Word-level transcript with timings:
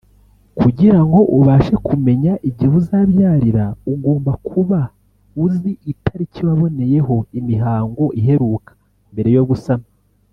Kugira 0.59 0.99
ngo 1.05 1.19
ubashe 1.37 1.75
kumenya 1.87 2.33
igihe 2.49 2.73
uzabyarira 2.81 3.65
ugomba 3.93 4.31
kuba 4.47 4.79
uzi 5.45 5.71
itariki 5.91 6.39
waboneyeho 6.47 7.15
imihango 7.39 8.05
iheruka 8.19 8.71
mbere 9.13 9.31
yo 9.37 9.45
gusama 9.51 9.85